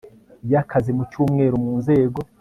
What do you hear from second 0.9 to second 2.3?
mu cyumweru mu Nzego